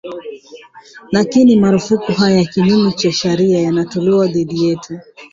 lakini 1.11 1.55
marufuku 1.55 2.11
haya 2.11 2.37
ya 2.37 2.45
kinyume 2.45 2.91
cha 2.91 3.11
sharia 3.11 3.61
yanatolewa 3.61 4.27
dhidi 4.27 4.65
yetu 4.65 4.99